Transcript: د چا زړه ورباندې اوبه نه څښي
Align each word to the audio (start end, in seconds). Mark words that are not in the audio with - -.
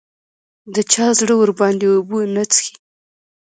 د 0.73 0.75
چا 0.91 1.05
زړه 1.19 1.33
ورباندې 1.37 1.85
اوبه 1.93 2.19
نه 2.35 2.43
څښي 2.51 2.75